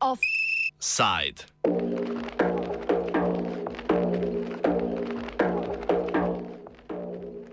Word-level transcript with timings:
Offside. 0.00 1.44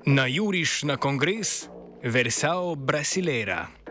Najuriš 0.05 0.83
na 0.83 0.97
kongres 0.97 1.69
Versao 2.03 2.75
Brasileira. 2.75 3.84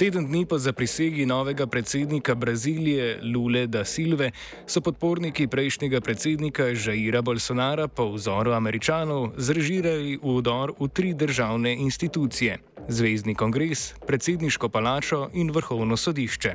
Teden 0.00 0.24
dni 0.26 0.46
po 0.48 0.56
zaprisegi 0.58 1.26
novega 1.26 1.66
predsednika 1.66 2.34
Brazilije 2.34 3.18
Lule 3.22 3.66
da 3.66 3.84
Silve 3.84 4.30
so 4.66 4.80
podporniki 4.80 5.46
prejšnjega 5.46 6.00
predsednika 6.00 6.70
Jaira 6.72 7.20
Bolsonara 7.22 7.88
po 7.88 8.06
vzoru 8.14 8.54
američanov 8.56 9.34
zrežirali 9.36 10.16
vdor 10.22 10.72
v 10.80 10.88
tri 10.88 11.12
državne 11.14 11.74
institucije: 11.74 12.58
Zvezdni 12.88 13.34
kongres, 13.34 13.92
predsedniško 14.06 14.68
palačo 14.68 15.28
in 15.34 15.50
vrhovno 15.50 15.96
sodišče. 15.96 16.54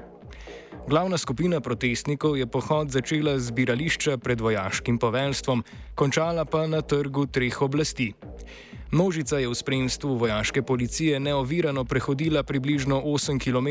Glavna 0.89 1.17
skupina 1.17 1.61
protestnikov 1.61 2.37
je 2.37 2.47
pohod 2.47 2.89
začela 2.89 3.37
z 3.39 3.45
zbirališča 3.51 4.17
pred 4.17 4.41
vojaškim 4.41 4.97
poveljstvom, 4.97 5.63
končala 5.95 6.45
pa 6.45 6.67
na 6.67 6.81
trgu 6.81 7.25
treh 7.25 7.61
oblasti. 7.61 8.13
Množica 8.91 9.39
je 9.39 9.49
v 9.49 9.55
spremstvu 9.55 10.15
vojaške 10.15 10.61
policije 10.61 11.19
neovirano 11.19 11.85
prehodila 11.85 12.43
približno 12.43 13.01
8 13.01 13.39
km 13.41 13.69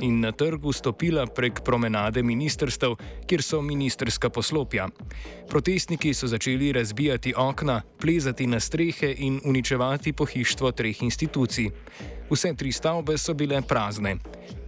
in 0.00 0.20
na 0.20 0.32
trgu 0.32 0.72
stopila 0.72 1.26
prek 1.26 1.60
promenade 1.64 2.22
ministrstev, 2.22 2.94
kjer 3.26 3.42
so 3.42 3.62
ministerska 3.62 4.30
poslopja. 4.30 4.88
Protestniki 5.48 6.14
so 6.14 6.26
začeli 6.26 6.72
razbijati 6.72 7.34
okna, 7.36 7.82
plezati 8.00 8.46
na 8.46 8.60
strehe 8.60 9.14
in 9.18 9.40
uničevati 9.44 10.12
pohištvo 10.12 10.72
treh 10.72 11.02
institucij. 11.02 11.70
Vse 12.30 12.54
tri 12.54 12.72
stavbe 12.72 13.18
so 13.18 13.34
bile 13.34 13.62
prazne. 13.62 14.16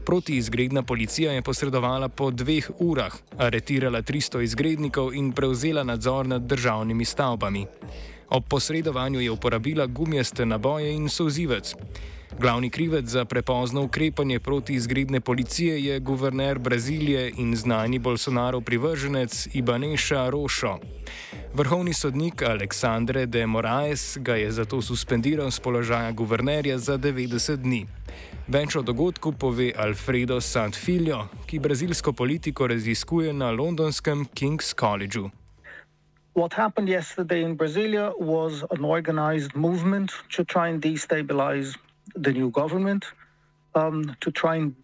Protiizgredna 0.05 0.83
policija 0.83 1.33
je 1.33 1.42
posredovala 1.42 2.08
po 2.08 2.31
dveh 2.31 2.70
urah, 2.79 3.14
aretirala 3.39 4.03
300 4.03 4.42
izgrednikov 4.42 5.14
in 5.14 5.33
prevzela 5.33 5.83
nadzor 5.83 6.27
nad 6.27 6.42
državnimi 6.42 7.05
stavbami. 7.05 7.67
Ob 8.35 8.45
posredovanju 8.49 9.21
je 9.21 9.31
uporabila 9.31 9.87
gumijaste 9.87 10.47
naboje 10.47 10.95
in 10.95 11.09
sozivec. 11.09 11.75
Glavni 12.41 12.71
krivec 12.71 13.07
za 13.07 13.25
prepozno 13.25 13.83
ukrepanje 13.83 14.41
proti 14.41 14.75
izgredne 14.75 15.21
policije 15.21 15.85
je 15.85 16.01
guverner 16.01 16.59
Brazilije 16.59 17.33
in 17.39 17.57
znani 17.57 17.99
Bolsonaro 17.99 18.61
privrženec 18.61 19.49
Ibaneša 19.53 20.31
Rošo. 20.31 20.79
Vrhovni 21.55 21.95
sodnik 21.95 22.43
Aleksandre 22.43 23.27
de 23.27 23.47
Moraes 23.47 24.19
ga 24.21 24.35
je 24.35 24.51
zato 24.53 24.83
suspendiral 24.83 25.51
z 25.51 25.61
položaja 25.61 26.13
guvernerja 26.13 26.79
za 26.79 26.98
90 26.98 27.57
dni. 27.57 27.87
Več 28.48 28.77
o 28.77 28.83
dogodku 28.83 29.33
pove 29.33 29.73
Alfredo 29.77 30.41
Santfilio, 30.41 31.29
ki 31.47 31.59
brazilsko 31.59 32.13
politiko 32.13 32.67
raziskuje 32.67 33.33
na 33.33 33.51
londonskem 33.51 34.27
King's 34.35 34.75
Collegeu. 34.81 35.31
What 36.35 36.53
happened 36.53 36.89
yesterday 36.89 37.45
in 37.45 37.57
Brasilia 37.57 38.19
was 38.21 38.65
an 38.73 38.85
organized 38.85 39.55
movement 39.55 40.11
to 40.31 40.45
try 40.45 40.67
and 40.67 40.83
destabilize 40.83 41.77
the 42.17 42.33
new 42.33 42.51
government, 42.51 43.05
um, 43.77 44.17
to 44.21 44.33
try 44.33 44.57
and 44.57 44.75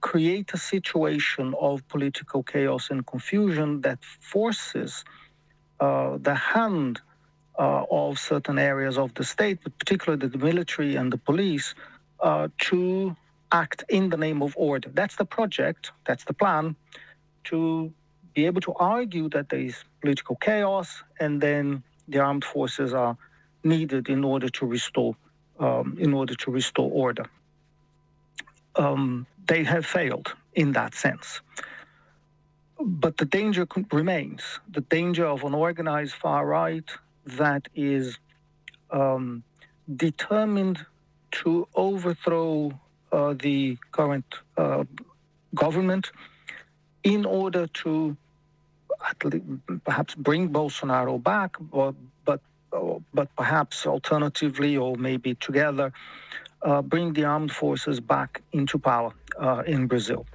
create 0.00 0.52
a 0.54 0.58
situation 0.58 1.54
of 1.60 1.86
political 1.86 2.42
chaos 2.42 2.90
and 2.90 3.06
confusion 3.06 3.80
that 3.82 4.00
forces 4.02 5.04
uh, 5.78 6.18
the 6.20 6.34
hand 6.34 7.00
uh, 7.60 7.84
of 7.88 8.18
certain 8.18 8.58
areas 8.58 8.98
of 8.98 9.14
the 9.14 9.22
state, 9.22 9.60
but 9.62 9.78
particularly 9.78 10.26
the 10.26 10.38
military 10.38 10.96
and 10.96 11.12
the 11.12 11.18
police, 11.18 11.76
uh, 12.18 12.48
to 12.58 13.16
act 13.52 13.84
in 13.88 14.08
the 14.08 14.16
name 14.16 14.42
of 14.42 14.52
order. 14.56 14.90
That's 14.92 15.14
the 15.14 15.24
project, 15.24 15.92
that's 16.04 16.24
the 16.24 16.34
plan 16.34 16.74
to 17.44 17.92
be 18.38 18.46
able 18.46 18.60
to 18.60 18.74
argue 18.96 19.28
that 19.30 19.48
there 19.48 19.64
is 19.70 19.76
political 20.00 20.36
chaos 20.36 20.88
and 21.18 21.40
then 21.40 21.82
the 22.06 22.18
armed 22.20 22.44
forces 22.44 22.90
are 22.94 23.16
needed 23.64 24.08
in 24.08 24.22
order 24.32 24.48
to 24.58 24.64
restore 24.64 25.16
um, 25.58 25.86
in 25.98 26.14
order 26.14 26.34
to 26.36 26.48
restore 26.52 26.88
order. 27.06 27.26
Um, 28.76 29.26
they 29.50 29.64
have 29.64 29.84
failed 29.84 30.28
in 30.54 30.68
that 30.78 30.94
sense. 30.94 31.40
But 33.04 33.16
the 33.16 33.24
danger 33.24 33.66
remains 33.90 34.42
the 34.76 34.84
danger 34.98 35.26
of 35.26 35.42
an 35.42 35.54
organized 35.54 36.14
far 36.14 36.46
right 36.46 36.88
that 37.42 37.62
is 37.74 38.04
um, 39.00 39.42
determined 40.06 40.78
to 41.40 41.66
overthrow 41.74 42.52
uh, 43.10 43.34
the 43.46 43.78
current 43.90 44.30
uh, 44.56 44.84
government 45.62 46.12
in 47.02 47.24
order 47.24 47.66
to 47.82 48.16
perhaps 49.84 50.14
bring 50.14 50.50
Bolsonaro 50.50 51.22
back, 51.22 51.56
but 51.60 51.94
but, 52.24 52.40
but 53.14 53.34
perhaps 53.36 53.86
alternatively 53.86 54.76
or 54.76 54.96
maybe 54.96 55.34
together, 55.34 55.92
uh, 56.62 56.82
bring 56.82 57.12
the 57.12 57.24
armed 57.24 57.52
forces 57.52 58.00
back 58.00 58.42
into 58.52 58.78
power 58.78 59.12
uh, 59.40 59.62
in 59.66 59.86
Brazil. 59.86 60.26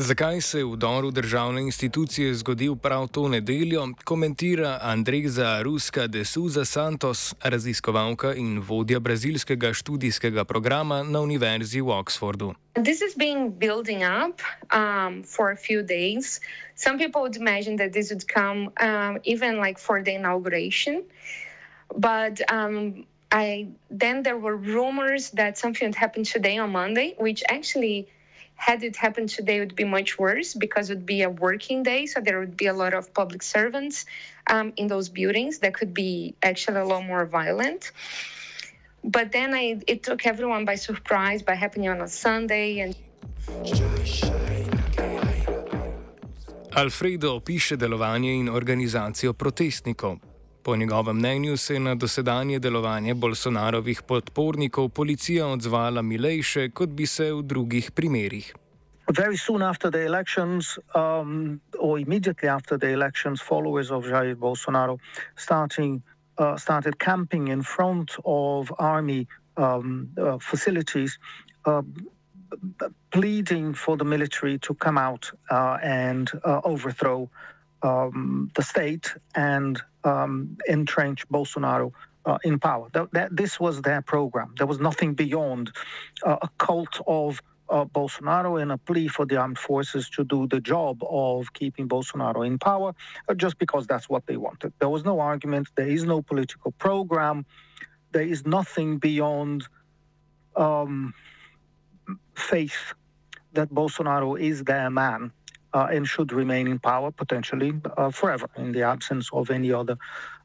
Zakaj 0.00 0.40
se 0.40 0.58
je 0.58 0.64
vdor 0.64 1.04
v 1.06 1.12
državne 1.12 1.60
institucije 1.62 2.34
zgodil 2.34 2.76
prav 2.76 3.08
to 3.08 3.28
nedeljo, 3.28 3.88
komentira 4.04 4.78
Andreza 4.82 5.62
Ruska 5.62 6.06
de 6.06 6.24
Souza 6.24 6.64
Santos, 6.64 7.34
raziskovalka 7.44 8.32
in 8.34 8.58
vodja 8.58 9.00
brazilskega 9.00 9.74
študijskega 9.74 10.44
programa 10.44 11.02
na 11.02 11.20
Univerzi 11.20 11.80
v 11.80 11.92
Oxfordu. 11.92 12.54
This 12.74 13.02
has 13.02 13.14
been 13.16 13.52
building 13.58 14.00
up 14.02 14.40
um, 14.72 15.22
for 15.22 15.52
a 15.52 15.56
few 15.56 15.82
days. 15.82 16.40
Some 16.76 16.96
people 16.96 17.20
would 17.20 17.36
imagine 17.36 17.76
that 17.76 17.92
this 17.92 18.10
would 18.10 18.24
come 18.24 18.72
um, 18.80 19.18
even 19.24 19.60
like 19.60 19.78
for 19.78 20.02
the 20.02 20.14
inauguration. 20.14 21.04
But 21.96 22.40
um, 22.48 23.04
I, 23.30 23.68
then 23.98 24.22
there 24.22 24.38
were 24.38 24.56
rumors 24.56 25.30
that 25.36 25.58
something 25.58 25.88
had 25.88 25.94
happened 25.94 26.24
today 26.24 26.56
on 26.56 26.72
Monday, 26.72 27.14
which 27.18 27.42
actually 27.50 28.08
had 28.60 28.84
it 28.84 28.94
happened 28.94 29.30
today 29.30 29.56
it 29.56 29.60
would 29.60 29.74
be 29.74 29.88
much 29.98 30.18
worse 30.18 30.52
because 30.52 30.90
it 30.90 30.96
would 30.96 31.06
be 31.06 31.22
a 31.22 31.30
working 31.30 31.82
day 31.82 32.04
so 32.04 32.20
there 32.20 32.38
would 32.38 32.56
be 32.56 32.66
a 32.66 32.76
lot 32.82 32.92
of 32.92 33.12
public 33.14 33.42
servants 33.42 34.04
um, 34.52 34.72
in 34.76 34.86
those 34.86 35.08
buildings 35.08 35.60
that 35.60 35.72
could 35.72 35.94
be 35.94 36.34
actually 36.42 36.78
a 36.78 36.84
lot 36.84 37.02
more 37.12 37.24
violent 37.24 37.92
but 39.02 39.32
then 39.32 39.54
I, 39.54 39.80
it 39.86 40.02
took 40.02 40.26
everyone 40.26 40.66
by 40.66 40.74
surprise 40.74 41.40
by 41.42 41.54
happening 41.54 41.88
on 41.88 42.00
a 42.02 42.08
sunday 42.08 42.80
and 42.80 42.94
Alfredo 46.70 47.34
opiše 47.34 47.76
delovanje 47.76 48.32
in 48.32 48.48
organizacijo 48.48 49.32
protestnikov. 49.32 50.29
Po 50.70 50.76
njegovem 50.76 51.16
mnenju 51.16 51.56
se 51.56 51.74
je 51.74 51.80
na 51.80 51.94
dosedanje 51.94 52.58
delovanje 52.58 53.14
Bolsonarovih 53.14 54.02
podpornikov 54.02 54.88
policija 54.88 55.46
odzvala 55.46 56.02
milejše, 56.02 56.68
kot 56.70 56.88
bi 56.88 57.06
se 57.06 57.32
v 57.32 57.42
drugih 57.42 57.90
primerih. 57.90 58.54
Very 59.08 59.36
soon 59.46 59.62
after 59.62 59.90
the 59.90 60.04
elections, 60.04 60.78
um, 60.94 61.60
or 61.78 61.98
immediately 61.98 62.48
after 62.48 62.78
the 62.78 62.92
elections, 62.92 63.42
followers 63.48 63.90
of 63.90 64.04
Jair 64.04 64.36
Bolsonaro 64.36 64.98
starting, 65.36 66.02
uh, 66.38 66.56
started 66.56 66.94
camping 66.98 67.48
in 67.48 67.62
front 67.62 68.10
of 68.24 68.72
army 68.78 69.26
um, 69.56 70.08
uh, 70.16 70.38
facilities, 70.50 71.18
uh, 71.64 71.82
pleading 73.10 73.74
for 73.74 73.96
the 73.96 74.04
military 74.04 74.58
to 74.58 74.74
come 74.74 74.98
out 74.98 75.32
uh, 75.50 75.78
and 75.82 76.30
uh, 76.44 76.60
overthrow 76.64 77.28
um, 77.82 78.50
the 78.54 78.62
state 78.62 79.14
and 79.34 79.80
um, 80.04 80.56
entrench 80.68 81.28
Bolsonaro 81.28 81.92
uh, 82.24 82.38
in 82.44 82.58
power. 82.58 82.88
That, 82.92 83.12
that, 83.12 83.36
this 83.36 83.58
was 83.58 83.82
their 83.82 84.02
program. 84.02 84.54
There 84.58 84.66
was 84.66 84.78
nothing 84.78 85.14
beyond 85.14 85.72
uh, 86.24 86.36
a 86.42 86.48
cult 86.58 87.00
of 87.06 87.40
uh, 87.68 87.84
Bolsonaro 87.84 88.60
and 88.60 88.72
a 88.72 88.78
plea 88.78 89.08
for 89.08 89.24
the 89.24 89.36
armed 89.36 89.58
forces 89.58 90.10
to 90.10 90.24
do 90.24 90.46
the 90.48 90.60
job 90.60 91.02
of 91.08 91.52
keeping 91.52 91.88
Bolsonaro 91.88 92.46
in 92.46 92.58
power, 92.58 92.94
uh, 93.28 93.34
just 93.34 93.58
because 93.58 93.86
that's 93.86 94.08
what 94.08 94.26
they 94.26 94.36
wanted. 94.36 94.72
There 94.80 94.88
was 94.88 95.04
no 95.04 95.20
argument. 95.20 95.68
There 95.76 95.88
is 95.88 96.04
no 96.04 96.20
political 96.20 96.72
program. 96.72 97.46
There 98.12 98.22
is 98.22 98.44
nothing 98.44 98.98
beyond 98.98 99.66
um, 100.56 101.14
faith 102.34 102.94
that 103.52 103.68
Bolsonaro 103.70 104.38
is 104.38 104.64
their 104.64 104.90
man 104.90 105.32
and 105.72 106.06
should 106.06 106.32
remain 106.32 106.66
in 106.66 106.78
power 106.78 107.10
potentially 107.10 107.72
uh, 107.96 108.10
forever 108.10 108.48
in 108.56 108.72
the 108.72 108.82
absence 108.82 109.30
of 109.32 109.50
any 109.50 109.72
other 109.72 109.96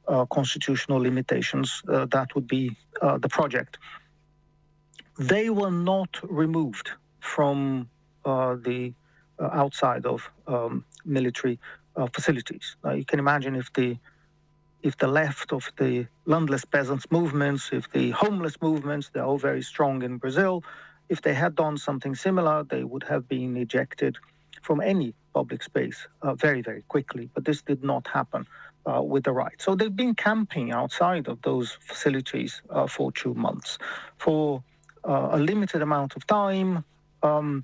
uh, 0.08 0.26
constitutional 0.26 1.00
limitations. 1.00 1.82
Uh, 1.88 2.06
that 2.06 2.34
would 2.36 2.48
be 2.48 2.76
uh, 3.02 3.18
the 3.18 3.30
project. 3.30 3.78
They 5.18 5.50
were 5.50 5.72
not 5.72 6.20
removed 6.24 6.92
from 7.20 7.90
uh, 8.24 8.56
the 8.56 8.94
uh, 9.40 9.50
outside 9.52 10.06
of 10.06 10.30
um, 10.48 10.86
military 11.04 11.60
uh, 11.96 12.08
facilities. 12.14 12.76
you 12.94 13.06
can 13.06 13.20
imagine 13.20 13.56
if 13.56 13.72
the 13.74 13.98
if 14.84 14.98
the 14.98 15.08
left 15.08 15.52
of 15.52 15.72
the 15.78 16.06
landless 16.26 16.64
peasants 16.64 17.08
movements, 17.10 17.72
if 17.72 17.92
the 17.92 18.12
homeless 18.12 18.62
movements, 18.62 19.10
they're 19.12 19.26
all 19.26 19.40
very 19.40 19.64
strong 19.64 20.04
in 20.04 20.18
Brazil, 20.18 20.64
if 21.10 21.24
they 21.24 21.34
had 21.34 21.56
done 21.56 21.78
something 21.78 22.14
similar, 22.14 22.64
they 22.64 22.84
would 22.84 23.04
have 23.04 23.28
been 23.28 23.58
ejected 23.58 24.18
from 24.66 24.82
any 24.82 25.14
public 25.34 25.62
space 25.64 26.08
uh, 26.22 26.34
very, 26.34 26.62
very 26.62 26.84
quickly. 26.94 27.30
But 27.34 27.46
this 27.46 27.62
did 27.62 27.84
not 27.84 28.08
happen 28.08 28.48
uh, 28.86 29.02
with 29.02 29.24
the 29.24 29.32
right. 29.32 29.58
So 29.66 29.76
they've 29.76 30.00
been 30.06 30.16
camping 30.16 30.72
outside 30.72 31.28
of 31.28 31.42
those 31.42 31.78
facilities 31.82 32.62
uh, 32.70 32.88
for 32.88 33.12
two 33.12 33.34
months. 33.34 33.78
For 34.18 34.64
a 35.04 35.38
limited 35.38 35.84
amount 35.84 36.16
of 36.16 36.26
time, 36.26 36.84
um, 37.22 37.64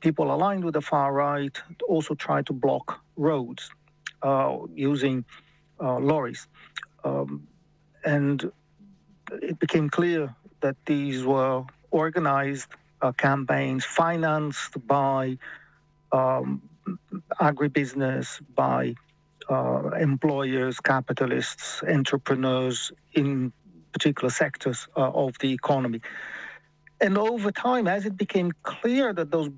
people 0.00 0.32
aligned 0.32 0.64
with 0.64 0.74
the 0.74 0.80
far 0.80 1.12
right 1.12 1.56
also 1.88 2.14
tried 2.14 2.46
to 2.46 2.52
block 2.52 3.00
roads 3.16 3.72
using 4.72 5.24
lorries. 5.80 6.46
Um, 7.02 7.48
and 8.04 8.52
it 9.42 9.58
became 9.58 9.90
clear 9.90 10.34
that 10.60 10.76
these 10.86 11.24
were 11.24 11.64
organized 11.90 12.68
uh, 13.02 13.12
campaigns 13.12 13.84
financed 13.84 14.74
by 14.86 15.38
um, 16.14 16.62
agribusiness, 17.40 18.40
by 18.54 18.94
uh, 19.50 19.90
employers, 20.10 20.80
capitalists, 20.80 21.82
entrepreneurs 21.82 22.92
in 23.12 23.52
particular 23.92 24.30
sectors 24.30 24.88
uh, 24.96 25.24
of 25.24 25.38
the 25.38 25.52
economy. 25.52 26.00
And 27.00 27.18
over 27.18 27.50
time, 27.50 27.86
as 27.88 28.06
it 28.06 28.16
became 28.16 28.52
clear 28.62 29.12
that 29.12 29.30
those 29.30 29.50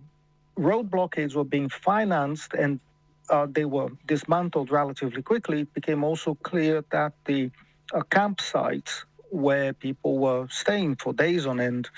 road 0.56 0.90
blockades 0.90 1.34
were 1.34 1.44
being 1.56 1.68
financed 1.68 2.54
and 2.54 2.80
uh, 3.28 3.46
they 3.50 3.64
were 3.64 3.90
dismantled 4.06 4.70
relatively 4.70 5.22
quickly, 5.22 5.60
it 5.60 5.74
became 5.74 6.02
also 6.04 6.34
clear 6.42 6.84
that 6.90 7.12
the 7.26 7.50
uh, 7.92 8.00
campsites 8.10 9.04
where 9.30 9.72
people 9.72 10.18
were 10.18 10.46
staying 10.48 10.96
for 10.96 11.12
days 11.12 11.46
on 11.46 11.60
end 11.60 11.90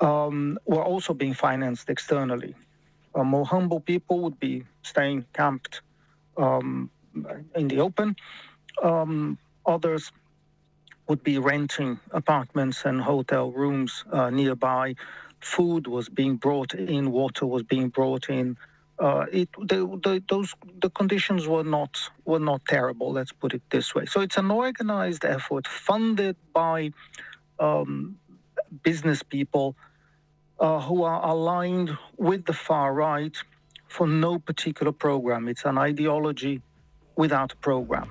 um, 0.00 0.58
were 0.66 0.84
also 0.84 1.14
being 1.14 1.34
financed 1.34 1.88
externally. 1.88 2.54
Uh, 3.14 3.24
more 3.24 3.46
humble 3.46 3.80
people 3.80 4.20
would 4.20 4.38
be 4.40 4.64
staying 4.82 5.24
camped 5.32 5.82
um, 6.36 6.90
in 7.54 7.68
the 7.68 7.80
open. 7.80 8.16
Um, 8.82 9.38
others 9.64 10.10
would 11.08 11.22
be 11.22 11.38
renting 11.38 12.00
apartments 12.10 12.84
and 12.84 13.00
hotel 13.00 13.52
rooms 13.52 14.04
uh, 14.10 14.30
nearby. 14.30 14.94
Food 15.40 15.86
was 15.86 16.08
being 16.08 16.36
brought 16.36 16.74
in, 16.74 17.12
water 17.12 17.46
was 17.46 17.62
being 17.62 17.88
brought 17.88 18.28
in 18.28 18.56
uh, 18.98 19.26
it 19.32 19.48
the, 19.58 20.22
those 20.28 20.54
the 20.80 20.90
conditions 20.90 21.48
were 21.48 21.64
not 21.64 21.98
were 22.24 22.38
not 22.38 22.64
terrible. 22.66 23.12
Let's 23.12 23.32
put 23.32 23.54
it 23.54 23.62
this 23.70 23.94
way. 23.94 24.06
So 24.06 24.20
it's 24.20 24.36
an 24.36 24.50
organized 24.50 25.24
effort 25.24 25.66
funded 25.66 26.36
by 26.52 26.92
um, 27.58 28.16
business 28.82 29.22
people 29.22 29.76
uh, 30.60 30.80
who 30.80 31.04
are 31.04 31.20
aligned 31.24 31.90
with 32.16 32.44
the 32.44 32.52
far 32.52 32.94
right 32.94 33.36
for 33.88 34.06
no 34.06 34.38
particular 34.38 34.92
program. 34.92 35.48
It's 35.48 35.64
an 35.64 35.78
ideology 35.78 36.60
without 37.16 37.52
a 37.52 37.56
program. 37.56 38.10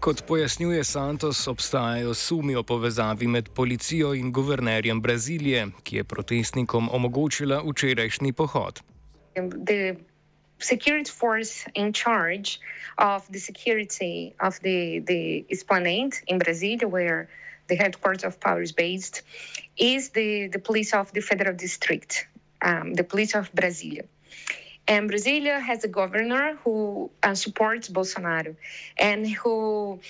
Kot 0.00 0.22
pojasnjuje 0.26 0.84
Santos, 0.84 1.48
obstajajo 1.48 2.14
sumi 2.14 2.54
o 2.54 2.62
povezavi 2.62 3.26
med 3.26 3.48
policijo 3.48 4.14
in 4.14 4.32
guvernerjem 4.32 5.00
Brazilije, 5.02 5.66
ki 5.82 5.96
je 5.96 6.04
protestnikom 6.04 6.88
omogočila 6.92 7.62
včerajšnji 7.66 8.32
pohod. 8.32 8.80
The 9.66 9.96
security 10.58 11.10
force 11.10 11.66
in 11.74 11.92
charge 11.92 12.58
of 12.98 13.26
the 13.32 13.40
security 13.40 14.32
of 14.40 14.54
the, 14.62 15.02
the 15.06 15.44
Esplanade 15.50 16.22
in 16.26 16.38
Brasilia, 16.38 16.88
where 16.88 17.26
the 17.68 17.76
headquarters 17.76 18.24
of 18.24 18.40
power 18.40 18.62
is 18.62 18.72
based, 18.72 19.22
is 19.76 20.10
the, 20.10 20.48
the 20.48 20.58
police 20.58 20.94
of 20.94 21.12
the 21.12 21.20
federal 21.20 21.56
district, 21.56 22.26
um, 22.62 22.94
the 22.94 23.04
police 23.04 23.34
of 23.34 23.52
Brasilia. 23.52 24.06
And 24.88 25.10
Brasilia 25.10 25.60
has 25.60 25.82
a 25.84 25.88
governor 25.88 26.58
who 26.62 27.10
uh, 27.22 27.34
supports 27.34 27.88
Bolsonaro 27.88 28.54
and 28.96 29.28
who 29.28 30.00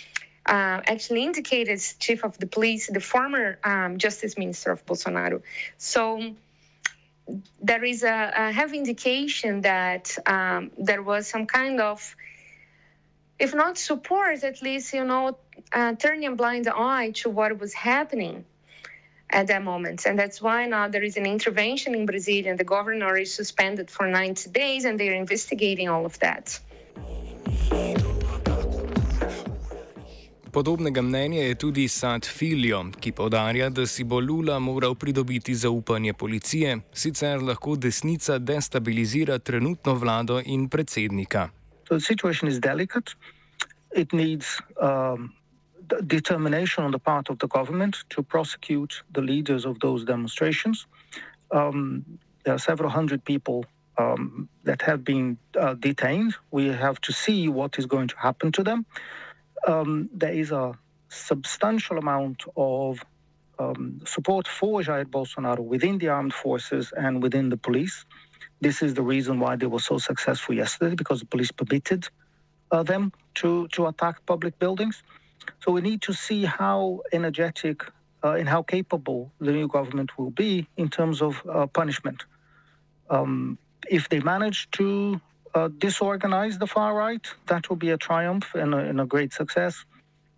uh, 0.44 0.81
actually 0.87 1.25
indicated 1.25 1.81
chief 1.99 2.25
of 2.25 2.38
the 2.38 2.47
police, 2.47 2.88
the 2.88 3.00
former 3.00 3.58
um, 3.64 3.99
justice 3.99 4.37
minister 4.37 4.70
of 4.73 4.85
Bolsonaro. 4.85 5.43
So 5.79 6.35
there 7.61 7.85
is 7.85 8.03
a, 8.05 8.32
a 8.37 8.53
heavy 8.53 8.79
indication 8.79 9.62
that 9.62 10.17
um, 10.26 10.70
there 10.79 11.03
was 11.03 11.26
some 11.26 11.47
kind 11.47 11.81
of, 11.81 12.14
if 13.38 13.55
not 13.55 13.79
support, 13.79 14.44
at 14.44 14.62
least, 14.62 14.93
you 14.93 15.05
know, 15.05 15.37
uh, 15.72 15.94
turning 15.94 16.26
a 16.26 16.34
blind 16.34 16.68
eye 16.68 17.10
to 17.22 17.30
what 17.30 17.58
was 17.58 17.74
happening 17.74 18.44
at 19.30 19.46
that 19.48 19.62
moment. 19.62 20.06
And 20.06 20.18
that's 20.18 20.40
why 20.40 20.66
now 20.66 20.88
there 20.88 21.02
is 21.02 21.16
an 21.16 21.26
intervention 21.26 21.94
in 21.94 22.06
Brazil 22.06 22.46
and 22.46 22.58
the 22.58 22.64
governor 22.64 23.16
is 23.16 23.34
suspended 23.34 23.90
for 23.90 24.06
90 24.06 24.50
days 24.50 24.84
and 24.84 24.98
they're 25.00 25.14
investigating 25.14 25.88
all 25.88 26.06
of 26.06 26.18
that. 26.20 26.60
Podobnega 30.56 31.02
mnenja 31.02 31.42
je 31.42 31.54
tudi 31.54 31.88
Sad 31.88 32.24
Filio, 32.24 32.84
ki 33.00 33.12
podarja, 33.12 33.69
da 33.69 33.86
si 33.86 34.04
bo 34.04 34.20
Lula 34.20 34.58
moral 34.58 34.94
pridobiti 34.94 35.54
zaupanje 35.54 36.12
policije, 36.12 36.78
sicer 36.92 37.42
lahko 37.42 37.76
desnica 37.76 38.38
destabilizira 38.38 39.38
trenutno 39.38 39.94
vlado 39.94 40.40
in 40.44 40.69
predsednika. 40.69 41.48
So 41.88 41.98
determination 46.06 46.84
on 46.84 46.90
the 46.90 46.98
part 46.98 47.28
of 47.30 47.38
the 47.38 47.48
government 47.48 47.96
to 48.10 48.22
prosecute 48.22 49.02
the 49.12 49.20
leaders 49.20 49.64
of 49.64 49.78
those 49.80 50.04
demonstrations. 50.04 50.86
Um, 51.50 52.18
there 52.44 52.54
are 52.54 52.58
several 52.58 52.90
hundred 52.90 53.24
people 53.24 53.64
um, 53.98 54.48
that 54.64 54.82
have 54.82 55.04
been 55.04 55.38
uh, 55.58 55.74
detained. 55.74 56.34
We 56.50 56.66
have 56.68 57.00
to 57.02 57.12
see 57.12 57.48
what 57.48 57.78
is 57.78 57.86
going 57.86 58.08
to 58.08 58.16
happen 58.16 58.52
to 58.52 58.62
them. 58.62 58.86
Um, 59.66 60.08
there 60.12 60.32
is 60.32 60.52
a 60.52 60.78
substantial 61.08 61.98
amount 61.98 62.44
of 62.56 63.04
um, 63.58 64.00
support 64.04 64.46
for 64.46 64.82
Jair 64.82 65.04
Bolsonaro 65.04 65.60
within 65.60 65.98
the 65.98 66.08
armed 66.08 66.34
forces 66.34 66.93
and 66.96 67.22
within 67.22 67.48
the 67.48 67.56
police. 67.56 68.05
This 68.60 68.82
is 68.82 68.94
the 68.94 69.02
reason 69.02 69.40
why 69.40 69.56
they 69.56 69.66
were 69.66 69.81
so 69.81 69.98
successful 69.98 70.55
yesterday, 70.55 70.94
because 70.94 71.20
the 71.20 71.26
police 71.26 71.52
permitted 71.52 72.08
uh, 72.70 72.82
them 72.82 73.12
to, 73.36 73.69
to 73.69 73.86
attack 73.86 74.24
public 74.26 74.58
buildings. 74.58 75.02
So 75.60 75.72
we 75.72 75.81
need 75.81 76.03
to 76.03 76.12
see 76.12 76.44
how 76.44 77.00
energetic 77.12 77.82
uh, 78.24 78.32
and 78.32 78.48
how 78.48 78.62
capable 78.62 79.31
the 79.41 79.53
new 79.53 79.69
government 79.69 80.19
will 80.19 80.31
be 80.31 80.67
in 80.76 80.88
terms 80.88 81.22
of 81.22 81.43
uh, 81.48 81.67
punishment. 81.67 82.24
Um, 83.10 83.58
if 83.88 84.08
they 84.08 84.20
manage 84.20 84.70
to 84.72 85.20
uh, 85.55 85.69
disorganize 85.79 86.58
the 86.58 86.67
far 86.67 86.94
right, 86.94 87.24
that 87.46 87.69
will 87.69 87.76
be 87.76 87.91
a 87.91 87.96
triumph 87.96 88.55
and 88.55 88.74
a, 88.74 88.79
and 88.79 89.00
a, 89.00 89.06
great 89.06 89.32
success. 89.32 89.84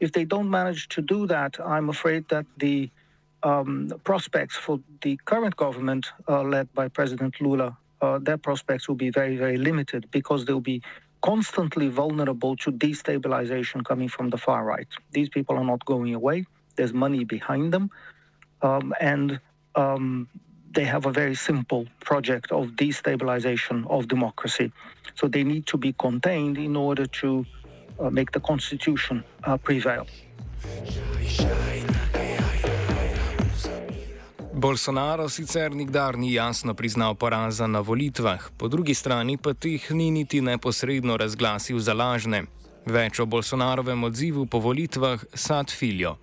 If 0.00 0.12
they 0.12 0.24
don't 0.24 0.50
manage 0.50 0.88
to 0.90 1.02
do 1.02 1.26
that, 1.26 1.58
I'm 1.58 1.88
afraid 1.88 2.28
that 2.28 2.46
the 2.58 2.90
um, 3.42 3.92
prospects 4.04 4.56
for 4.56 4.80
the 5.02 5.18
current 5.24 5.56
government, 5.56 6.12
uh, 6.28 6.42
led 6.42 6.72
by 6.74 6.88
President 6.88 7.40
Lula, 7.40 7.76
uh, 8.00 8.18
their 8.18 8.36
prospects 8.36 8.88
will 8.88 8.96
be 8.96 9.10
very, 9.10 9.36
very 9.36 9.56
limited 9.56 10.08
because 10.10 10.44
they'll 10.44 10.60
be 10.60 10.82
constantly 11.22 11.88
vulnerable 11.88 12.56
to 12.56 12.70
destabilization 12.70 13.84
coming 13.84 14.08
from 14.08 14.30
the 14.30 14.38
far 14.38 14.64
right. 14.64 14.88
These 15.12 15.28
people 15.28 15.56
are 15.56 15.64
not 15.64 15.84
going 15.84 16.14
away. 16.14 16.46
There's 16.76 16.92
money 16.92 17.24
behind 17.24 17.72
them. 17.72 17.90
Um, 18.62 18.94
and 19.00 19.40
um, 19.74 20.28
they 20.72 20.84
have 20.84 21.06
a 21.06 21.12
very 21.12 21.34
simple 21.34 21.86
project 22.00 22.52
of 22.52 22.68
destabilization 22.70 23.88
of 23.90 24.08
democracy. 24.08 24.72
So 25.14 25.28
they 25.28 25.44
need 25.44 25.66
to 25.68 25.76
be 25.76 25.92
contained 25.92 26.58
in 26.58 26.76
order 26.76 27.06
to 27.06 27.46
uh, 27.98 28.10
make 28.10 28.32
the 28.32 28.40
constitution 28.40 29.24
uh, 29.44 29.56
prevail. 29.56 30.06
Bolsonaro 34.58 35.28
sicer 35.28 35.70
nikdar 35.70 36.18
ni 36.18 36.32
jasno 36.34 36.74
priznal 36.74 37.14
poraza 37.14 37.66
na 37.66 37.80
volitvah, 37.80 38.50
po 38.58 38.68
drugi 38.68 38.94
strani 38.94 39.36
pa 39.36 39.54
teh 39.54 39.90
ni 39.90 40.10
niti 40.10 40.40
neposredno 40.40 41.16
razglasil 41.16 41.78
za 41.78 41.94
lažne. 41.94 42.42
Več 42.86 43.20
o 43.20 43.26
Bolsonarovem 43.26 44.02
odzivu 44.04 44.46
po 44.46 44.58
volitvah 44.58 45.22
sad 45.34 45.70
filijo. 45.70 46.16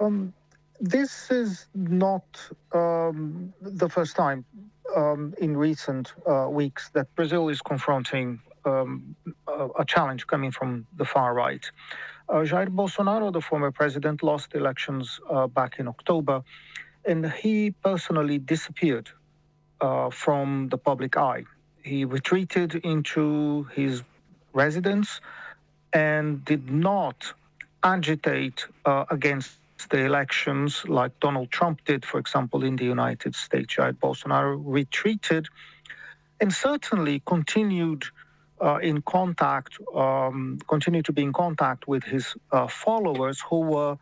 Um, 0.00 0.32
this 0.78 1.30
is 1.30 1.66
not 1.74 2.24
um, 2.70 3.52
the 3.58 3.88
first 3.88 4.14
time 4.14 4.44
um, 4.96 5.34
in 5.40 5.56
recent 5.56 6.14
uh, 6.26 6.46
weeks 6.46 6.90
that 6.94 7.10
Brazil 7.16 7.50
is 7.50 7.60
confronting 7.60 8.38
um, 8.64 9.16
a, 9.48 9.82
a 9.82 9.84
challenge 9.84 10.26
coming 10.26 10.52
from 10.52 10.86
the 10.96 11.04
far 11.04 11.34
right. 11.34 11.66
uh, 12.30 12.44
Jair 12.44 12.68
Bolsonaro, 12.68 13.32
the 13.32 13.40
former 13.40 13.70
president, 13.70 14.22
lost 14.22 14.54
elections 14.54 15.20
uh, 15.28 15.46
back 15.46 15.78
in 15.78 15.88
October, 15.88 16.42
and 17.04 17.30
he 17.30 17.70
personally 17.70 18.38
disappeared 18.38 19.10
uh, 19.80 20.10
from 20.10 20.68
the 20.68 20.78
public 20.78 21.16
eye. 21.16 21.44
He 21.82 22.04
retreated 22.04 22.74
into 22.74 23.64
his 23.72 24.02
residence 24.52 25.20
and 25.92 26.44
did 26.44 26.70
not 26.70 27.32
agitate 27.82 28.66
uh, 28.84 29.04
against 29.10 29.52
the 29.88 30.04
elections 30.04 30.84
like 30.86 31.18
Donald 31.20 31.50
Trump 31.50 31.80
did, 31.86 32.04
for 32.04 32.18
example, 32.18 32.62
in 32.64 32.76
the 32.76 32.84
United 32.84 33.34
States. 33.34 33.74
Jair 33.74 33.92
Bolsonaro 33.92 34.60
retreated 34.62 35.48
and 36.40 36.52
certainly 36.52 37.22
continued 37.24 38.04
uh, 38.60 38.76
in 38.82 39.00
contact, 39.02 39.78
um, 39.94 40.58
continued 40.68 41.06
to 41.06 41.12
be 41.12 41.22
in 41.22 41.32
contact 41.32 41.88
with 41.88 42.04
his 42.04 42.36
uh, 42.52 42.66
followers 42.66 43.40
who 43.48 43.60
were 43.60 43.96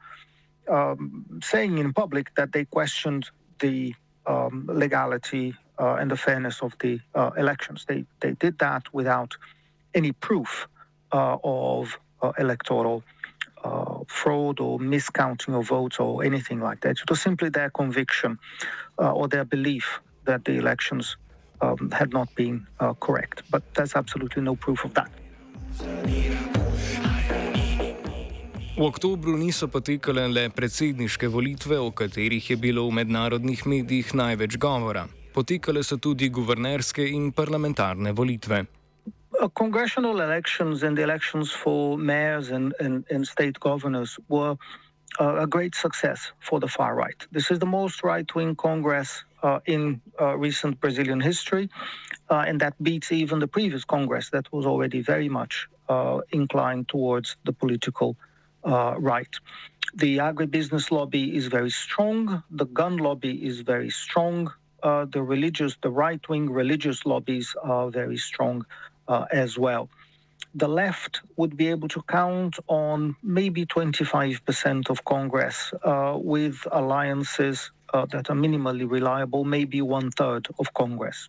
um, 0.69 1.41
saying 1.43 1.79
in 1.79 1.93
public 1.93 2.35
that 2.37 2.53
they 2.53 2.65
questioned 2.65 3.29
the 3.61 3.95
um, 4.27 4.67
legality 4.73 5.55
uh, 5.79 5.95
and 5.95 6.11
the 6.11 6.17
fairness 6.17 6.63
of 6.63 6.75
the 6.81 7.01
uh, 7.15 7.31
elections. 7.37 7.85
They, 7.89 8.05
they 8.21 8.33
did 8.33 8.59
that 8.59 8.93
without 8.93 9.37
any 9.95 10.13
proof 10.13 10.69
uh, 11.13 11.39
of 11.43 11.99
uh, 12.23 12.33
electoral 12.39 13.03
uh, 13.65 14.01
fraud 14.07 14.61
or 14.61 14.79
miscounting 14.79 15.59
of 15.59 15.67
votes 15.67 15.99
or 15.99 16.25
anything 16.25 16.61
like 16.61 16.81
that. 16.83 16.99
It 16.99 17.11
was 17.11 17.21
simply 17.21 17.49
their 17.49 17.71
conviction 17.71 18.39
uh, 18.99 19.13
or 19.13 19.29
their 19.29 19.45
belief 19.45 20.01
that 20.25 20.45
the 20.45 20.53
elections 20.53 21.17
um, 21.61 21.91
had 21.91 22.13
not 22.13 22.33
been 22.35 22.67
correct. 23.01 23.43
But 23.51 23.63
there's 23.75 23.95
absolutely 23.97 24.43
no 24.43 24.55
proof 24.55 24.85
of 24.85 24.95
that. 24.95 25.11
V 28.79 28.87
oktobru 28.87 29.35
niso 29.35 29.67
potekale 29.67 30.29
le 30.31 30.45
predsedniške 30.55 31.27
volitve, 31.27 31.81
o 31.83 31.91
katerih 31.91 32.51
je 32.51 32.57
bilo 32.57 32.85
v 32.87 32.93
mednarodnih 33.01 33.65
medijih 33.67 34.13
največ 34.15 34.55
govora. 34.55 35.03
Potekale 35.35 35.83
so 35.83 35.97
tudi 35.99 36.29
guvernerske 36.31 37.03
in 37.03 37.33
parlamentarne 37.33 38.13
volitve. 38.15 38.67
congressional 39.55 40.21
elections 40.21 40.83
and 40.83 40.97
the 40.97 41.03
elections 41.03 41.51
for 41.51 41.99
mayors 41.99 42.51
and, 42.51 42.73
and, 42.79 43.05
and 43.11 43.27
state 43.27 43.59
governors 43.59 44.17
were 44.29 44.55
uh, 45.21 45.43
a 45.43 45.47
great 45.47 45.75
success 45.75 46.31
for 46.39 46.61
the 46.61 46.69
far 46.69 46.95
right. 46.95 47.27
This 47.33 47.51
is 47.51 47.59
the 47.59 47.67
most 47.67 48.05
right 48.05 48.33
wing 48.35 48.55
Congress 48.55 49.25
uh, 49.43 49.59
in 49.67 50.01
uh, 50.21 50.37
recent 50.37 50.81
Brazilian 50.81 51.21
history, 51.21 51.69
uh, 52.31 52.45
and 52.47 52.61
that 52.61 52.75
beats 52.81 53.11
even 53.11 53.41
the 53.41 53.49
previous 53.49 53.85
Congress 53.85 54.31
that 54.31 54.47
was 54.53 54.67
already 54.67 55.03
very 55.03 55.29
much 55.29 55.67
uh, 55.89 56.19
inclined 56.31 56.87
towards 56.87 57.37
the 57.45 57.53
political 57.53 58.17
right. 58.69 59.35
The 59.95 60.19
agribusiness 60.19 60.91
lobby 60.91 61.37
is 61.37 61.47
very 61.47 61.71
strong, 61.71 62.43
the 62.51 62.67
gun 62.67 62.99
lobby 62.99 63.47
is 63.47 63.61
very 63.61 63.91
strong. 63.91 64.53
the 64.83 65.23
religious, 65.23 65.77
the 65.83 65.91
right-wing 65.91 66.51
religious 66.51 67.05
lobbies 67.05 67.55
are 67.63 67.91
very 67.91 68.17
strong 68.17 68.65
uh, 69.09 69.25
as 69.33 69.59
well. 69.59 69.89
The 70.55 70.69
left 70.69 71.21
would 71.37 71.57
be 71.57 71.69
able 71.69 71.89
to 71.89 72.03
count 72.03 72.59
on 72.69 73.17
maybe 73.23 73.67
25% 73.67 74.91
of 74.91 75.05
Congress 75.05 75.73
uh, 75.83 76.17
with 76.17 76.57
alliances 76.71 77.71
uh, 77.93 78.07
that 78.07 78.31
are 78.31 78.37
minimally 78.37 78.91
reliable, 78.91 79.45
maybe 79.45 79.83
one 79.83 80.11
third 80.11 80.49
of 80.59 80.73
Congress. 80.75 81.29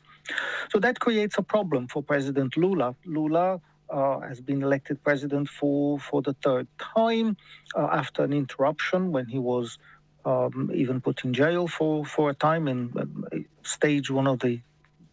So 0.72 0.80
that 0.80 1.00
creates 1.00 1.38
a 1.38 1.42
problem 1.42 1.88
for 1.88 2.04
President 2.04 2.56
Lula. 2.58 2.96
Lula 3.06 3.60
uh, 3.90 4.20
has 4.20 4.40
been 4.40 4.64
elected 4.64 5.04
president 5.04 5.50
for, 5.50 6.00
for 6.00 6.22
the 6.22 6.34
third 6.44 6.68
time 6.78 7.38
uh, 7.76 7.88
after 7.92 8.24
an 8.24 8.34
interruption 8.34 9.12
when 9.12 9.26
he 9.26 9.40
was 9.40 9.78
um, 10.26 10.72
even 10.74 11.02
put 11.02 11.24
in 11.24 11.34
jail 11.34 11.68
for, 11.68 12.06
for 12.06 12.30
a 12.30 12.34
time 12.34 12.68
and 12.68 12.96
uh, 12.98 13.38
staged 13.64 14.10
one 14.10 14.28
of 14.28 14.40
the 14.40 14.60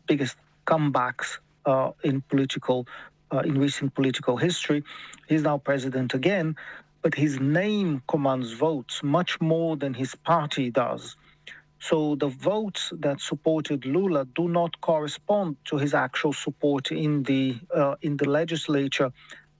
biggest 0.06 0.37
comebacks 0.66 1.38
uh, 1.64 1.92
in 2.02 2.21
political, 2.23 2.87
uh, 3.33 3.38
in 3.38 3.59
recent 3.59 3.95
political 3.95 4.37
history. 4.37 4.85
He's 5.28 5.42
now 5.42 5.59
president 5.59 6.14
again, 6.14 6.56
but 7.02 7.14
his 7.14 7.40
name 7.40 8.02
commands 8.09 8.52
votes 8.52 9.02
much 9.02 9.40
more 9.40 9.76
than 9.76 9.95
his 9.95 10.14
party 10.14 10.71
does. 10.71 11.16
So 11.80 12.16
the 12.16 12.28
votes 12.28 12.92
that 13.00 13.21
supported 13.21 13.85
Lula 13.85 14.25
do 14.25 14.49
not 14.49 14.80
correspond 14.80 15.56
to 15.66 15.76
his 15.76 15.95
actual 15.95 16.33
support 16.33 16.90
in 16.90 17.23
the 17.23 17.56
uh, 17.75 17.97
in 18.02 18.16
the 18.16 18.28
legislature 18.28 19.12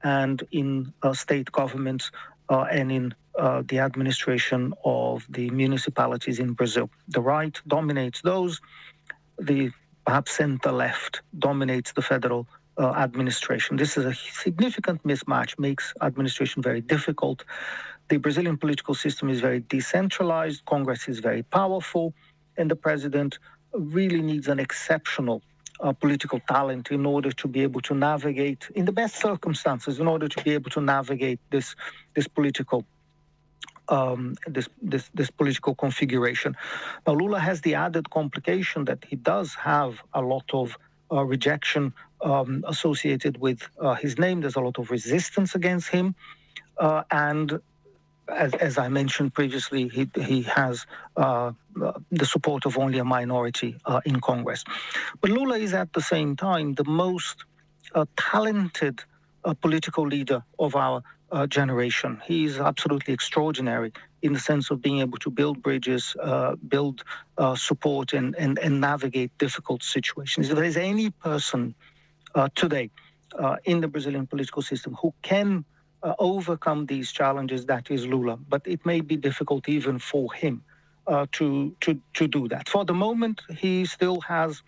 and 0.03 0.43
in 0.51 0.93
uh, 1.03 1.13
state 1.13 1.53
governments 1.53 2.11
uh, 2.49 2.63
and 2.71 2.91
in 2.91 3.15
uh, 3.39 3.63
the 3.67 3.81
administration 3.81 4.73
of 4.85 5.27
the 5.29 5.51
municipalities 5.51 6.39
in 6.39 6.53
Brazil. 6.53 6.91
The 7.09 7.21
right 7.21 7.61
dominates 7.67 8.23
those. 8.23 8.61
The 9.39 9.71
perhaps 10.07 10.33
center 10.33 10.73
left 10.73 11.21
dominates 11.39 11.93
the 11.93 12.03
federal 12.03 12.47
uh, 12.79 12.93
administration. 12.93 13.77
This 13.77 13.97
is 13.97 14.05
a 14.05 14.15
significant 14.15 15.03
mismatch, 15.03 15.59
makes 15.59 15.93
administration 16.01 16.63
very 16.63 16.81
difficult. 16.81 17.45
The 18.09 18.19
Brazilian 18.19 18.57
political 18.57 18.95
system 18.95 19.29
is 19.31 19.41
very 19.41 19.61
decentralized, 19.61 20.65
Congress 20.65 21.09
is 21.09 21.19
very 21.19 21.43
powerful, 21.43 22.15
and 22.57 22.71
the 22.71 22.77
president 22.77 23.39
really 23.73 24.23
needs 24.23 24.49
an 24.49 24.61
exceptional 24.61 25.43
uh, 25.81 25.93
political 25.93 26.41
talent 26.49 26.91
in 26.91 27.05
order 27.05 27.33
to 27.33 27.49
be 27.49 27.63
able 27.63 27.81
to 27.83 27.95
navigate, 27.95 28.69
in 28.75 28.85
the 28.85 28.93
best 28.93 29.17
circumstances, 29.17 29.99
in 30.01 30.07
order 30.07 30.29
to 30.29 30.43
be 30.43 30.53
able 30.53 30.71
to 30.71 30.81
navigate 30.81 31.41
this, 31.51 31.75
this 32.15 32.29
political 32.29 32.85
um, 33.89 34.35
this, 34.49 34.69
this, 34.83 35.09
this 35.15 35.31
political 35.31 35.75
configuration. 35.75 36.57
Now, 37.07 37.15
Lula 37.15 37.39
has 37.39 37.61
the 37.61 37.75
added 37.75 38.11
complication 38.11 38.85
that 38.87 39.05
he 39.09 39.15
does 39.15 39.55
have 39.55 40.03
a 40.13 40.21
lot 40.21 40.45
of 40.53 40.77
uh, 41.13 41.23
rejection 41.23 41.93
um, 42.21 42.65
associated 42.67 43.41
with 43.41 43.63
uh, 43.81 43.95
his 43.95 44.19
name. 44.19 44.41
There's 44.41 44.57
a 44.57 44.61
lot 44.61 44.79
of 44.79 44.91
resistance 44.91 45.55
against 45.55 45.89
him, 45.89 46.17
uh, 46.79 47.05
and 47.13 47.61
as, 48.29 48.55
as, 48.55 48.79
I 48.79 48.89
mentioned 48.89 49.35
previously, 49.35 49.89
he, 49.89 50.09
he 50.17 50.43
has 50.43 50.87
uh, 51.17 51.53
the 52.11 52.27
support 52.27 52.67
of 52.67 52.79
only 52.79 52.99
a 52.99 53.05
minority 53.05 53.77
uh, 53.85 54.01
in 54.05 54.21
Congress. 54.21 54.65
But 55.21 55.31
Lula 55.31 55.59
is 55.59 55.75
at 55.75 55.93
the 55.93 56.01
same 56.01 56.37
time 56.37 56.75
the 56.75 56.85
most 56.85 57.45
uh, 57.95 58.05
talented 58.17 59.03
political 59.55 60.07
leader 60.07 60.43
of 60.59 60.75
our 60.75 61.03
uh, 61.31 61.47
generation. 61.47 62.21
is 62.29 62.59
absolutely 62.59 63.15
extraordinary 63.15 63.93
in 64.23 64.33
the 64.33 64.39
sense 64.39 64.71
of 64.71 64.81
being 64.81 65.01
able 65.01 65.19
to 65.19 65.31
build 65.31 65.63
bridges, 65.63 66.17
uh, 66.21 66.57
build 66.69 67.03
uh, 67.39 67.55
support, 67.55 68.13
and, 68.13 68.35
and, 68.37 68.59
and 68.59 68.81
navigate 68.81 69.37
difficult 69.39 69.83
situations. 69.83 70.51
If 70.51 70.57
there's 70.57 70.77
any 70.77 71.11
person 71.11 71.75
uh, 72.35 72.49
today 72.55 72.91
uh, 73.39 73.57
in 73.65 73.81
the 73.81 73.89
Brazilian 73.89 74.27
political 74.27 74.63
system 74.63 74.97
who 75.01 75.13
can 75.23 75.65
uh, 76.03 76.15
overcome 76.19 76.87
these 76.87 77.13
challenges, 77.13 77.67
that 77.67 77.91
is 77.91 78.07
Lula. 78.07 78.37
But 78.37 78.63
it 78.67 78.85
may 78.85 79.01
be 79.01 79.17
difficult 79.17 79.69
even 79.69 79.99
for 79.99 80.33
him 80.33 80.63
to, 81.07 81.77
to, 81.81 82.01
to 82.15 82.27
do 82.27 82.49
that. 82.49 82.69
For 82.69 82.85
the 82.85 82.95
moment, 82.95 83.41
he 83.57 83.85
still 83.85 84.21
has 84.23 84.63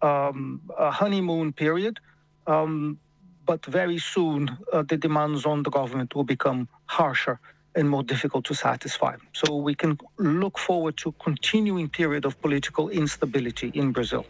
um, 0.00 0.62
a 0.78 0.90
honeymoon 0.90 1.52
period. 1.52 2.00
Um, 2.46 2.98
but 3.46 3.64
very 3.64 3.98
soon 3.98 4.58
uh, 4.72 4.82
the 4.82 4.96
demands 4.96 5.46
on 5.46 5.62
the 5.62 5.70
government 5.70 6.14
will 6.14 6.24
become 6.24 6.68
harsher 6.86 7.38
and 7.76 7.88
more 7.88 8.02
difficult 8.02 8.44
to 8.46 8.54
satisfy. 8.54 9.16
So 9.32 9.56
we 9.56 9.74
can 9.74 9.98
look 10.16 10.58
forward 10.58 10.96
to 10.98 11.12
continuing 11.12 11.88
period 11.88 12.24
of 12.24 12.40
political 12.40 12.88
instability 12.88 13.70
in 13.74 13.92
Brazil. 13.92 14.26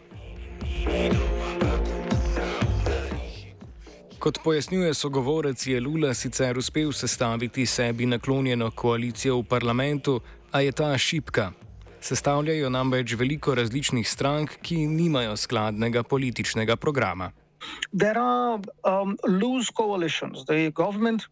Kot 4.19 4.39
pojasnjuje 4.43 4.93
sogovorec, 4.93 5.67
je 5.67 5.79
Lula 5.79 6.13
sicer 6.13 6.57
uspel 6.57 6.91
sestaviti 6.91 7.65
sebi 7.65 8.05
naklonjeno 8.05 8.71
koalicijo 8.71 9.39
v 9.39 9.43
parlamentu, 9.43 10.19
a 10.51 10.61
je 10.61 10.71
ta 10.71 10.97
šipka. 10.97 11.51
Sestavljajo 12.01 12.69
namreč 12.69 13.13
veliko 13.13 13.55
različnih 13.55 14.09
strank, 14.09 14.57
ki 14.61 14.87
nimajo 14.87 15.37
skladnega 15.37 16.03
političnega 16.03 16.75
programa. 16.75 17.31
there 17.93 18.17
are 18.17 18.59
um, 18.83 19.17
loose 19.25 19.69
coalitions. 19.71 20.45
The 20.45 20.71
government, 20.71 21.27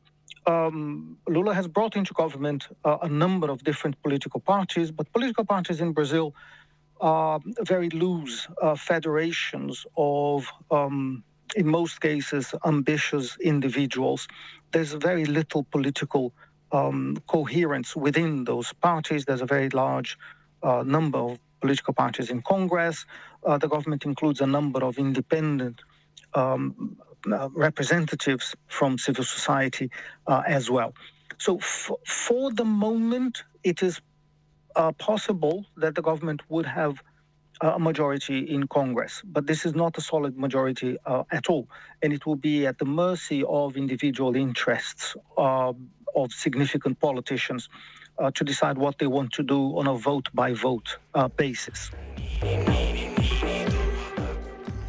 um, 0.48 1.18
Lula 1.27 1.54
has 1.54 1.68
brought 1.68 1.96
into 1.96 2.13
government 2.13 2.68
uh, 2.84 2.98
a 3.01 3.10
number 3.10 3.50
of 3.50 3.63
different 3.63 4.01
political 4.01 4.39
parties, 4.39 4.92
but 4.92 5.12
political 5.12 5.46
parties 5.46 5.82
in 5.82 5.94
Brazil 5.94 6.34
are 7.01 7.39
very 7.62 7.89
loose 7.89 8.48
uh, 8.62 8.75
federations 8.75 9.86
of, 9.98 10.48
um, 10.72 11.24
in 11.55 11.67
most 11.67 12.01
cases, 12.01 12.53
ambitious 12.65 13.37
individuals. 13.39 14.27
There's 14.71 14.93
very 14.93 15.25
little 15.25 15.63
political 15.63 16.33
um, 16.71 17.17
coherence 17.27 17.95
within 17.95 18.43
those 18.43 18.73
parties. 18.73 19.25
There's 19.25 19.41
a 19.41 19.45
very 19.45 19.69
large 19.69 20.17
uh, 20.63 20.83
number 20.85 21.19
of 21.19 21.39
political 21.61 21.93
parties 21.93 22.29
in 22.29 22.41
Congress. 22.41 23.05
Uh, 23.45 23.57
the 23.57 23.67
government 23.67 24.05
includes 24.05 24.41
a 24.41 24.47
number 24.47 24.83
of 24.83 24.97
independent 24.97 25.81
um, 26.33 26.97
uh, 27.31 27.49
representatives 27.53 28.55
from 28.67 28.97
civil 28.97 29.23
society 29.23 29.89
uh, 30.27 30.43
as 30.45 30.69
well. 30.69 30.93
So, 31.37 31.57
f- 31.57 31.91
for 32.05 32.51
the 32.51 32.65
moment, 32.65 33.43
it 33.63 33.81
is 33.83 34.01
uh, 34.75 34.91
possible 34.93 35.65
that 35.77 35.95
the 35.95 36.01
government 36.01 36.41
would 36.49 36.65
have 36.65 37.01
a 37.62 37.79
majority 37.79 38.39
in 38.39 38.67
Congress, 38.67 39.21
but 39.25 39.47
this 39.47 39.65
is 39.65 39.74
not 39.75 39.97
a 39.97 40.01
solid 40.01 40.38
majority 40.38 40.97
uh, 41.05 41.24
at 41.31 41.50
all, 41.50 41.67
and 42.01 42.12
it 42.13 42.25
will 42.25 42.35
be 42.35 42.67
at 42.67 42.77
the 42.77 42.85
mercy 42.85 43.43
of 43.47 43.77
individual 43.77 44.35
interests 44.35 45.15
uh, 45.38 45.74
of 46.15 46.31
significant 46.31 47.00
politicians 47.00 47.69
uh, 48.17 48.31
to 48.31 48.43
decide 48.43 48.77
what 48.77 48.97
they 49.00 49.07
want 49.07 49.31
to 49.33 49.43
do 49.43 49.77
on 49.77 49.88
a 49.88 49.93
vote 49.93 50.29
by 50.33 50.53
vote 50.53 50.97
basis. 51.38 51.91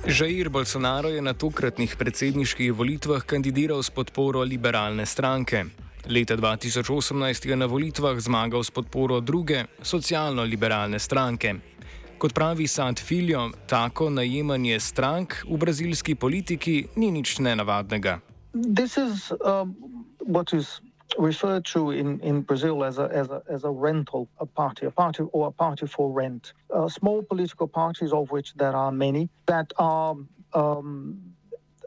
Žair 0.07 0.49
Bolsonaro 0.49 1.11
je 1.11 1.23
na 1.23 1.35
tokratnih 1.35 1.97
predsedniških 1.99 2.71
volitvah 2.71 3.27
kandidiral 3.27 3.83
s 3.83 3.91
podporo 3.91 4.47
liberalne 4.47 5.07
stranke. 5.07 5.65
Leta 6.07 6.37
2018 6.39 7.51
je 7.51 7.57
na 7.59 7.67
volitvah 7.67 8.15
zmagal 8.15 8.63
s 8.63 8.71
podporo 8.71 9.19
druge, 9.19 9.67
socialno-liberalne 9.83 11.03
stranke. 11.03 11.76
Kot 12.19 12.33
pravi 12.35 12.67
Sad 12.67 12.99
Filio, 12.99 13.51
tako 13.67 14.11
najemanje 14.11 14.81
strank 14.81 15.35
v 15.49 15.57
brazilski 15.57 16.15
politiki 16.15 16.87
ni 16.97 17.11
nič 17.11 17.39
nenavadnega. 17.39 18.21
Um, 19.45 19.77
referred 21.19 21.65
to 21.65 21.91
in, 21.91 22.21
in 22.21 22.41
Brazil 22.41 22.85
as 22.85 22.99
a, 22.99 23.09
as 23.13 23.29
a, 23.31 23.43
as 23.49 23.65
a 23.65 23.71
rental 23.71 24.29
a 24.41 24.47
party, 24.47 24.87
a 24.87 24.91
party 24.91 25.23
or 25.33 25.49
a 25.49 25.51
party 25.51 25.87
for 25.87 26.11
rent. 26.13 26.53
Uh, 26.75 26.89
small 26.89 27.23
political 27.23 27.69
parties, 27.69 28.13
of 28.13 28.31
which 28.31 28.55
there 28.55 28.75
are 28.75 28.93
many, 28.93 29.29
that 29.47 29.73
are 29.79 30.17
um, 30.55 31.19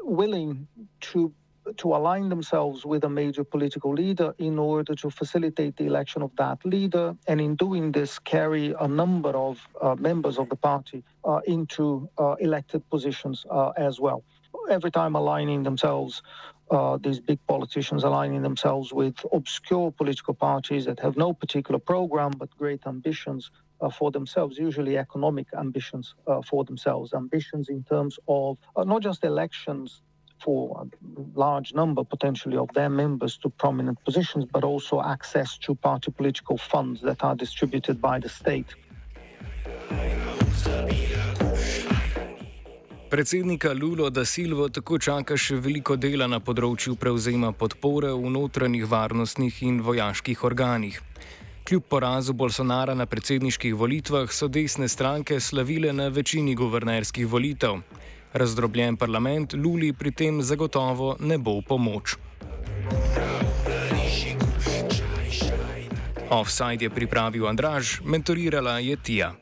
willing 0.04 0.68
to 1.02 1.34
to 1.78 1.96
align 1.96 2.30
themselves 2.30 2.86
with 2.86 3.04
a 3.04 3.10
major 3.10 3.44
political 3.44 3.94
leader 3.94 4.34
in 4.38 4.60
order 4.60 4.96
to 4.96 5.10
facilitate 5.10 5.78
the 5.78 5.86
election 5.86 6.22
of 6.22 6.32
that 6.38 6.64
leader, 6.66 7.16
and 7.28 7.40
in 7.42 7.56
doing 7.56 7.92
this, 7.92 8.20
carry 8.20 8.74
a 8.80 8.88
number 8.88 9.30
of 9.30 9.60
uh, 9.82 9.96
members 9.96 10.38
of 10.38 10.50
the 10.50 10.56
party 10.56 11.04
uh, 11.26 11.40
into 11.46 12.10
uh, 12.18 12.36
elected 12.40 12.88
positions 12.90 13.46
uh, 13.50 13.70
as 13.78 14.00
well. 14.00 14.24
Every 14.70 14.92
time 14.92 15.16
aligning 15.16 15.64
themselves 15.64 16.22
uh, 16.72 16.98
these 17.02 17.20
big 17.20 17.40
politicians 17.48 18.04
aligning 18.04 18.42
themselves 18.44 18.94
with 18.94 19.16
obscure 19.34 19.92
political 19.92 20.34
parties 20.34 20.86
that 20.86 21.00
have 21.00 21.18
no 21.18 21.34
particular 21.34 21.80
program 21.80 22.32
but 22.38 22.50
great 22.58 22.82
ambitions 22.86 23.50
uh, 23.82 23.90
for 23.90 24.12
themselves, 24.12 24.58
usually 24.58 24.98
economic 24.98 25.48
ambitions 25.58 26.14
uh, 26.28 26.42
for 26.42 26.64
themselves, 26.64 27.14
ambitions 27.14 27.70
in 27.70 27.84
terms 27.84 28.20
of 28.28 28.58
uh, 28.76 28.84
not 28.84 29.02
just 29.02 29.24
elections 29.24 30.02
for 30.44 30.84
a 30.84 30.86
large 31.36 31.74
number 31.74 32.04
potentially 32.04 32.58
of 32.58 32.70
their 32.74 32.90
members 32.90 33.38
to 33.38 33.50
prominent 33.50 34.04
positions, 34.06 34.46
but 34.52 34.64
also 34.64 35.02
access 35.02 35.58
to 35.58 35.76
party 35.76 36.12
political 36.12 36.58
funds 36.58 37.02
that 37.02 37.24
are 37.24 37.36
distributed 37.36 38.02
by 38.02 38.20
the 38.20 38.30
state. 38.30 38.76
Predsednika 43.10 43.74
Lulo 43.74 44.10
da 44.10 44.26
Silvo 44.26 44.68
tako 44.70 45.00
čaka 45.00 45.38
še 45.38 45.56
veliko 45.58 45.96
dela 45.98 46.28
na 46.30 46.38
področju 46.40 46.94
prevzema 46.94 47.50
podpore 47.58 48.12
v 48.14 48.30
notranjih 48.30 48.86
varnostnih 48.86 49.64
in 49.66 49.80
vojaških 49.82 50.44
organih. 50.46 51.00
Kljub 51.66 51.88
porazu 51.90 52.34
Bolsonara 52.34 52.94
na 52.94 53.06
predsedniških 53.10 53.74
volitvah 53.74 54.30
so 54.30 54.48
desne 54.48 54.88
stranke 54.88 55.40
slavile 55.42 55.90
na 55.94 56.08
večini 56.14 56.54
guvernerskih 56.56 57.26
volitev. 57.26 57.82
Razdrobljen 58.34 58.98
parlament 58.98 59.54
Luli 59.58 59.90
pri 59.94 60.12
tem 60.14 60.42
zagotovo 60.42 61.18
ne 61.20 61.38
bo 61.42 61.58
v 61.58 61.66
pomoč. 61.66 62.14
Offside 66.30 66.86
je 66.86 66.90
pripravil 66.94 67.50
Andraž, 67.50 68.06
mentorirala 68.06 68.78
je 68.78 68.94
Tija. 69.02 69.34